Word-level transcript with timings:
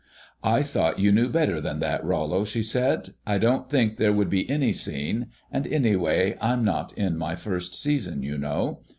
"I 0.43 0.63
thought 0.63 0.97
you 0.97 1.11
knew 1.11 1.29
better 1.29 1.61
than 1.61 1.77
that, 1.81 2.03
Rollo," 2.03 2.43
she 2.43 2.63
said. 2.63 3.09
"I 3.27 3.37
don't 3.37 3.69
think 3.69 3.97
there 3.97 4.11
would 4.11 4.31
be 4.31 4.49
any 4.49 4.73
scene, 4.73 5.27
and, 5.51 5.67
anyway, 5.67 6.39
I'm 6.41 6.63
not 6.65 6.91
in 6.93 7.19
my 7.19 7.35
first 7.35 7.75
season, 7.75 8.23
you 8.23 8.39
know." 8.39 8.81